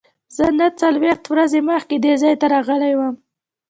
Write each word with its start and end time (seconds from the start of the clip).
زه 0.35 0.45
نهه 0.57 0.69
څلوېښت 0.81 1.23
ورځې 1.27 1.59
مخکې 1.71 1.95
دې 2.03 2.13
ځای 2.21 2.35
ته 2.41 2.45
راغلی 2.53 2.93
وم. 2.95 3.15